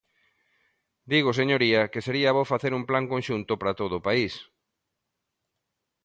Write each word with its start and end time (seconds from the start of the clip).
Digo, 1.11 1.31
señoría, 1.39 1.81
que 1.91 2.05
sería 2.07 2.35
bo 2.37 2.49
facer 2.53 2.71
un 2.79 2.83
plan 2.89 3.05
conxunto 3.13 3.53
para 3.59 3.77
todo 3.79 3.93
o 3.97 4.05
país. 4.07 4.33